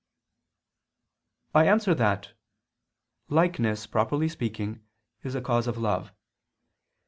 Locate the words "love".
5.77-6.11